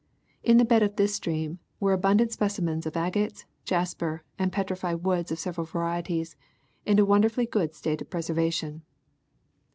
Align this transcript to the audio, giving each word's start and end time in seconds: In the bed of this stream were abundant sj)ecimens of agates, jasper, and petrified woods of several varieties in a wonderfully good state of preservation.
In 0.41 0.57
the 0.57 0.65
bed 0.65 0.81
of 0.81 0.95
this 0.95 1.13
stream 1.13 1.59
were 1.79 1.93
abundant 1.93 2.31
sj)ecimens 2.31 2.87
of 2.87 2.97
agates, 2.97 3.45
jasper, 3.65 4.23
and 4.39 4.51
petrified 4.51 5.03
woods 5.03 5.31
of 5.31 5.37
several 5.37 5.67
varieties 5.67 6.35
in 6.87 6.97
a 6.97 7.05
wonderfully 7.05 7.45
good 7.45 7.75
state 7.75 8.01
of 8.01 8.09
preservation. 8.09 8.81